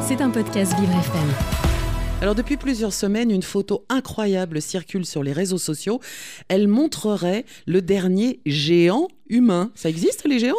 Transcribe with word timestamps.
C'est 0.00 0.22
un 0.22 0.30
podcast 0.30 0.72
Vivre 0.80 0.92
FM. 0.92 1.28
Alors 2.22 2.34
depuis 2.34 2.56
plusieurs 2.56 2.94
semaines, 2.94 3.30
une 3.30 3.42
photo 3.42 3.84
incroyable 3.90 4.62
circule 4.62 5.04
sur 5.04 5.22
les 5.22 5.32
réseaux 5.32 5.58
sociaux. 5.58 6.00
Elle 6.48 6.66
montrerait 6.66 7.44
le 7.66 7.82
dernier 7.82 8.40
géant 8.46 9.08
humain. 9.28 9.70
Ça 9.74 9.90
existe 9.90 10.26
les 10.26 10.38
géants? 10.38 10.56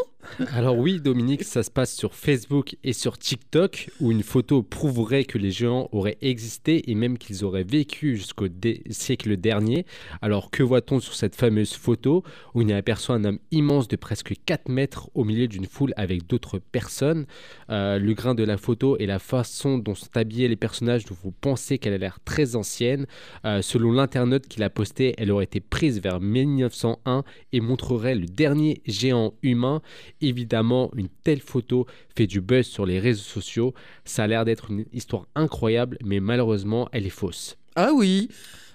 Alors 0.54 0.78
oui, 0.78 1.00
Dominique, 1.00 1.44
ça 1.44 1.64
se 1.64 1.72
passe 1.72 1.94
sur 1.94 2.14
Facebook 2.14 2.76
et 2.84 2.94
sur 2.94 3.18
TikTok, 3.18 3.90
où 4.00 4.12
une 4.12 4.24
photo 4.24 4.64
prouverait 4.64 5.26
que 5.26 5.38
les 5.38 5.52
géants 5.52 5.90
auraient 5.92 6.18
existé 6.22 6.90
et 6.90 6.96
même 6.96 7.18
qu'ils 7.18 7.44
auraient 7.44 7.64
vécu 7.64 8.16
jusqu'au 8.16 8.48
siècle 8.90 9.38
dernier. 9.38 9.86
Alors 10.22 10.52
que 10.52 10.64
voit-on 10.64 11.00
sur 11.00 11.14
cette 11.14 11.36
fameuse 11.36 11.74
photo 11.74 12.24
où 12.54 12.62
on 12.62 12.68
y 12.68 12.74
aperçoit 12.74 13.16
un 13.16 13.26
homme 13.26 13.40
immense 13.52 13.88
de 13.88 13.96
presque 13.96 14.34
4 14.46 14.70
mètres 14.70 15.10
au 15.14 15.24
milieu 15.24 15.48
d'une 15.48 15.66
foule 15.66 15.94
avec 15.98 16.28
d'autres 16.28 16.60
personnes? 16.60 17.26
Euh, 17.70 18.00
Le 18.00 18.14
grain 18.14 18.36
de 18.36 18.44
la 18.44 18.58
photo 18.58 18.98
et 18.98 19.06
la 19.06 19.20
façon 19.20 19.78
dont 19.78 19.96
sont 19.96 20.16
habillés 20.16 20.48
les 20.48 20.56
personnages, 20.56 21.06
dont 21.06 21.18
vous 21.24 21.32
pensez 21.32 21.78
qu'elle 21.78 21.94
a 21.94 21.98
l'air 21.98 22.20
très 22.24 22.56
ancienne. 22.56 23.06
Euh, 23.46 23.62
selon 23.62 23.92
l'internaute 23.92 24.48
qui 24.48 24.60
l'a 24.60 24.70
posté, 24.70 25.16
elle 25.18 25.32
aurait 25.32 25.46
été 25.46 25.60
prise 25.60 26.02
vers 26.02 26.20
1901 26.20 27.24
et 27.52 27.62
montrerait 27.62 28.16
le 28.16 28.26
dernier 28.26 28.82
géant 28.86 29.34
humain 29.44 29.82
évidemment, 30.22 30.92
une 30.96 31.10
telle 31.24 31.42
photo 31.42 31.86
fait 32.16 32.28
du 32.28 32.42
buzz 32.42 32.66
sur 32.66 32.86
les 32.86 33.00
réseaux 33.00 33.22
sociaux. 33.22 33.74
Ça 34.06 34.24
a 34.24 34.28
l'air 34.28 34.46
d'être 34.46 34.72
une 34.72 34.86
histoire 34.94 35.26
incroyable, 35.36 35.98
mais 36.04 36.20
malheureusement, 36.20 36.90
elle 36.92 37.06
est 37.06 37.12
fausse. 37.12 37.58
Ah 37.76 37.92
oui 37.94 38.30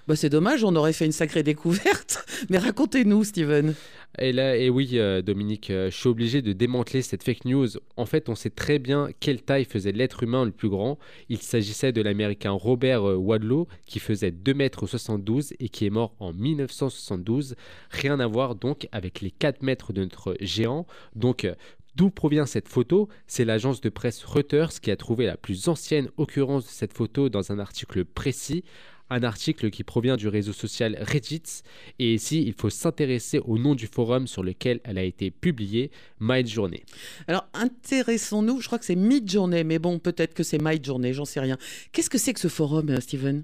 bah 0.07 0.15
c'est 0.15 0.29
dommage, 0.29 0.63
on 0.63 0.75
aurait 0.75 0.93
fait 0.93 1.05
une 1.05 1.11
sacrée 1.11 1.41
découverte. 1.41 2.25
Mais 2.49 2.59
racontez-nous, 2.59 3.23
Steven. 3.23 3.73
Et 4.19 4.31
là, 4.31 4.55
et 4.55 4.69
oui, 4.69 4.91
euh, 4.93 5.21
Dominique, 5.21 5.69
euh, 5.69 5.89
je 5.91 5.95
suis 5.95 6.07
obligé 6.07 6.41
de 6.41 6.53
démanteler 6.53 7.01
cette 7.01 7.23
fake 7.23 7.45
news. 7.45 7.67
En 7.97 8.05
fait, 8.05 8.29
on 8.29 8.35
sait 8.35 8.49
très 8.49 8.79
bien 8.79 9.09
quelle 9.19 9.41
taille 9.41 9.65
faisait 9.65 9.91
l'être 9.91 10.23
humain 10.23 10.45
le 10.45 10.51
plus 10.51 10.69
grand. 10.69 10.97
Il 11.29 11.39
s'agissait 11.39 11.91
de 11.91 12.01
l'américain 12.01 12.51
Robert 12.51 13.07
euh, 13.07 13.15
Wadlow, 13.15 13.67
qui 13.85 13.99
faisait 13.99 14.31
2,72 14.31 15.51
m 15.51 15.57
et 15.59 15.69
qui 15.69 15.85
est 15.85 15.89
mort 15.89 16.15
en 16.19 16.33
1972. 16.33 17.55
Rien 17.89 18.19
à 18.19 18.27
voir 18.27 18.55
donc 18.55 18.87
avec 18.91 19.21
les 19.21 19.31
4 19.31 19.63
mètres 19.63 19.91
de 19.91 20.03
notre 20.03 20.35
géant. 20.39 20.85
Donc, 21.15 21.47
D'où 21.95 22.09
provient 22.09 22.45
cette 22.45 22.67
photo? 22.67 23.07
C'est 23.25 23.45
l'agence 23.45 23.79
de 23.79 23.87
presse 23.87 24.25
Reuters 24.25 24.81
qui 24.81 24.91
a 24.91 24.97
trouvé 24.97 25.25
la 25.25 25.37
plus 25.37 25.69
ancienne 25.69 26.09
occurrence 26.17 26.65
de 26.65 26.69
cette 26.69 26.91
photo 26.91 27.29
dans 27.29 27.53
un 27.53 27.59
article 27.59 28.03
précis 28.03 28.65
un 29.09 29.23
article 29.23 29.69
qui 29.69 29.83
provient 29.83 30.17
du 30.17 30.27
réseau 30.27 30.53
social 30.53 30.97
Reddit. 31.01 31.63
Et 31.99 32.13
ici, 32.15 32.43
il 32.45 32.53
faut 32.53 32.69
s'intéresser 32.69 33.39
au 33.39 33.57
nom 33.57 33.75
du 33.75 33.87
forum 33.87 34.27
sur 34.27 34.43
lequel 34.43 34.79
elle 34.83 34.97
a 34.97 35.03
été 35.03 35.31
publiée, 35.31 35.91
Midjourney. 36.19 36.83
Alors, 37.27 37.47
intéressons-nous, 37.53 38.61
je 38.61 38.67
crois 38.67 38.79
que 38.79 38.85
c'est 38.85 38.95
Midjourney, 38.95 39.63
mais 39.63 39.79
bon, 39.79 39.99
peut-être 39.99 40.33
que 40.33 40.43
c'est 40.43 40.61
Midjourney, 40.61 41.13
j'en 41.13 41.25
sais 41.25 41.39
rien. 41.39 41.57
Qu'est-ce 41.91 42.09
que 42.09 42.17
c'est 42.17 42.33
que 42.33 42.39
ce 42.39 42.47
forum, 42.47 42.89
euh, 42.89 42.99
Steven? 42.99 43.43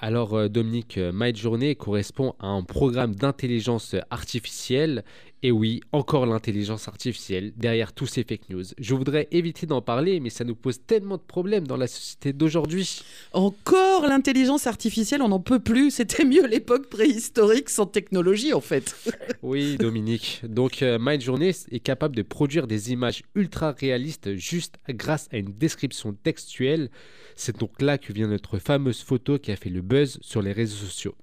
Alors 0.00 0.34
euh, 0.34 0.48
Dominique, 0.48 0.96
euh, 0.96 1.12
Midjourney 1.14 1.76
correspond 1.76 2.34
à 2.40 2.46
un 2.46 2.62
programme 2.62 3.14
d'intelligence 3.14 3.94
artificielle 4.10 5.04
et 5.42 5.52
oui, 5.52 5.80
encore 5.92 6.26
l'intelligence 6.26 6.86
artificielle 6.86 7.52
derrière 7.56 7.94
tous 7.94 8.06
ces 8.06 8.24
fake 8.24 8.50
news. 8.50 8.64
Je 8.78 8.94
voudrais 8.94 9.26
éviter 9.30 9.66
d'en 9.66 9.80
parler, 9.80 10.20
mais 10.20 10.28
ça 10.28 10.44
nous 10.44 10.54
pose 10.54 10.80
tellement 10.86 11.16
de 11.16 11.22
problèmes 11.22 11.66
dans 11.66 11.78
la 11.78 11.86
société 11.86 12.34
d'aujourd'hui. 12.34 13.00
Encore 13.32 14.06
l'intelligence 14.06 14.66
artificielle, 14.66 15.22
on 15.22 15.28
n'en 15.28 15.40
peut 15.40 15.58
plus. 15.58 15.90
C'était 16.00 16.26
mieux 16.26 16.46
l'époque 16.46 16.90
préhistorique 16.90 17.70
sans 17.70 17.86
technologie, 17.86 18.52
en 18.52 18.60
fait. 18.60 18.94
oui, 19.42 19.78
Dominique. 19.78 20.42
Donc, 20.46 20.82
euh, 20.82 20.98
Midjourney 21.00 21.52
est 21.70 21.80
capable 21.80 22.16
de 22.16 22.22
produire 22.22 22.66
des 22.66 22.92
images 22.92 23.22
ultra 23.34 23.72
réalistes 23.72 24.36
juste 24.36 24.76
grâce 24.90 25.28
à 25.32 25.38
une 25.38 25.52
description 25.52 26.12
textuelle. 26.12 26.90
C'est 27.34 27.58
donc 27.58 27.80
là 27.80 27.96
que 27.96 28.12
vient 28.12 28.28
notre 28.28 28.58
fameuse 28.58 29.00
photo 29.00 29.38
qui 29.38 29.52
a 29.52 29.56
fait 29.56 29.70
le 29.70 29.80
buzz 29.90 30.18
sur 30.22 30.40
les 30.40 30.52
réseaux 30.52 30.86
sociaux. 30.86 31.16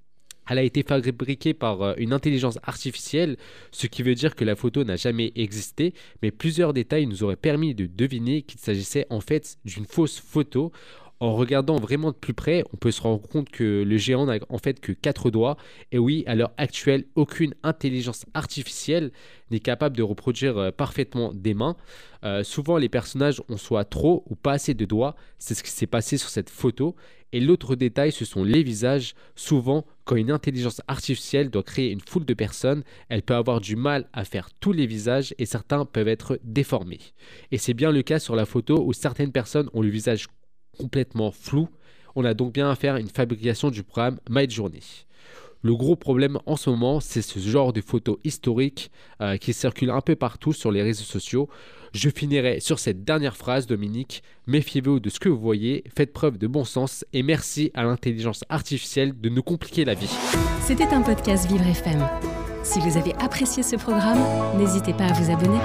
Elle 0.50 0.60
a 0.60 0.64
été 0.64 0.84
fabriquée 0.84 1.54
par 1.54 1.82
euh, 1.82 1.94
une 1.98 2.14
intelligence 2.14 2.60
artificielle, 2.64 3.38
ce 3.72 3.88
qui 3.88 4.04
veut 4.04 4.16
dire 4.16 4.36
que 4.36 4.46
la 4.46 4.56
photo 4.56 4.84
n'a 4.84 4.96
jamais 4.96 5.32
existé, 5.36 5.94
mais 6.22 6.32
plusieurs 6.32 6.74
détails 6.74 7.08
nous 7.08 7.24
auraient 7.24 7.36
permis 7.36 7.74
de 7.76 7.86
deviner 7.86 8.44
qu'il 8.44 8.60
s'agissait 8.60 9.08
en 9.10 9.22
fait 9.22 9.58
d'une 9.66 9.86
fausse 9.86 10.20
photo. 10.20 10.72
En 11.20 11.36
regardant 11.36 11.78
vraiment 11.78 12.12
de 12.12 12.16
plus 12.16 12.36
près, 12.36 12.64
on 12.74 12.78
peut 12.78 12.92
se 12.92 13.02
rendre 13.02 13.28
compte 13.28 13.50
que 13.50 13.84
le 13.84 13.98
géant 13.98 14.28
n'a 14.28 14.38
en 14.50 14.60
fait 14.60 14.80
que 14.80 14.92
quatre 14.92 15.32
doigts. 15.32 15.58
Et 15.92 15.98
oui, 15.98 16.24
à 16.28 16.36
l'heure 16.36 16.54
actuelle, 16.58 17.06
aucune 17.16 17.56
intelligence 17.64 18.26
artificielle 18.36 19.12
n'est 19.50 19.60
capable 19.60 19.98
de 19.98 20.04
reproduire 20.04 20.58
euh, 20.58 20.72
parfaitement 20.72 21.34
des 21.34 21.56
mains. 21.56 21.76
Euh, 22.24 22.44
souvent, 22.44 22.78
les 22.78 22.90
personnages 22.90 23.42
ont 23.50 23.58
soit 23.58 23.86
trop 23.86 24.26
ou 24.30 24.36
pas 24.36 24.54
assez 24.54 24.76
de 24.76 24.86
doigts. 24.86 25.16
C'est 25.40 25.56
ce 25.56 25.64
qui 25.64 25.72
s'est 25.72 25.88
passé 25.88 26.18
sur 26.18 26.30
cette 26.30 26.52
photo. 26.52 26.96
Et 27.34 27.40
l'autre 27.40 27.76
détail, 27.76 28.12
ce 28.12 28.24
sont 28.24 28.44
les 28.44 28.62
visages. 28.62 29.16
Souvent, 29.36 29.86
quand 30.06 30.16
une 30.16 30.32
intelligence 30.32 30.82
artificielle 30.88 31.50
doit 31.50 31.64
créer 31.64 31.92
une 31.92 32.00
foule 32.00 32.26
de 32.26 32.34
personnes, 32.36 32.84
elle 33.10 33.24
peut 33.24 33.36
avoir 33.36 33.60
du 33.60 33.76
mal 33.76 34.08
à 34.14 34.24
faire 34.24 34.50
tous 34.60 34.72
les 34.72 34.86
visages 34.86 35.34
et 35.40 35.46
certains 35.46 35.84
peuvent 35.86 36.08
être 36.08 36.40
déformés. 36.44 37.00
Et 37.52 37.58
c'est 37.58 37.74
bien 37.74 37.92
le 37.92 38.04
cas 38.04 38.20
sur 38.20 38.36
la 38.36 38.46
photo 38.46 38.84
où 38.86 38.94
certaines 38.94 39.32
personnes 39.32 39.70
ont 39.74 39.82
le 39.82 39.90
visage 39.90 40.28
complètement 40.78 41.32
flou. 41.32 41.68
On 42.16 42.26
a 42.26 42.34
donc 42.34 42.54
bien 42.54 42.70
à 42.70 42.76
faire 42.76 42.98
une 42.98 43.10
fabrication 43.10 43.70
du 43.70 43.84
programme 43.84 44.20
Midjourney. 44.30 45.06
Le 45.64 45.76
gros 45.76 45.96
problème 45.96 46.40
en 46.46 46.56
ce 46.56 46.70
moment, 46.70 47.00
c'est 47.00 47.22
ce 47.22 47.40
genre 47.40 47.74
de 47.74 47.82
photos 47.82 48.18
historiques 48.24 48.92
euh, 49.22 49.38
qui 49.38 49.54
circulent 49.54 49.90
un 49.90 50.02
peu 50.02 50.16
partout 50.16 50.54
sur 50.54 50.72
les 50.72 50.84
réseaux 50.84 51.04
sociaux. 51.04 51.50
Je 51.94 52.10
finirai 52.10 52.60
sur 52.60 52.80
cette 52.80 53.04
dernière 53.04 53.36
phrase, 53.36 53.66
Dominique. 53.66 54.22
Méfiez-vous 54.46 55.00
de 55.00 55.10
ce 55.10 55.20
que 55.20 55.30
vous 55.30 55.40
voyez, 55.40 55.84
faites 55.96 56.14
preuve 56.14 56.38
de 56.38 56.48
bon 56.48 56.64
sens 56.64 57.06
et 57.12 57.24
merci 57.24 57.72
à 57.74 57.84
l'intelligence 57.84 58.44
artificielle 58.50 59.20
de 59.20 59.30
nous 59.30 59.44
compliquer 59.44 59.84
la 59.84 59.96
vie. 59.96 60.12
C'était 60.62 60.86
un 60.86 61.02
podcast 61.02 61.50
Vivre 61.50 61.66
FM. 61.66 62.08
Si 62.64 62.80
vous 62.80 62.98
avez 62.98 63.14
apprécié 63.16 63.64
ce 63.64 63.78
programme, 63.78 64.20
n'hésitez 64.58 64.94
pas 64.94 65.06
à 65.06 65.14
vous 65.14 65.32
abonner. 65.32 65.60